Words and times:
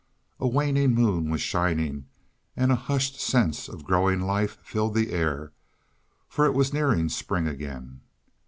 A 0.39 0.47
waning 0.47 0.95
moon 0.95 1.29
was 1.29 1.41
shining, 1.41 2.07
and 2.57 2.71
a 2.71 2.75
hushed 2.75 3.19
sense 3.21 3.69
of 3.69 3.83
growing 3.83 4.19
life 4.19 4.57
filled 4.63 4.95
the 4.95 5.11
air, 5.11 5.51
for 6.27 6.43
it 6.47 6.55
was 6.55 6.73
nearing 6.73 7.07
spring 7.07 7.47
again. 7.47 8.01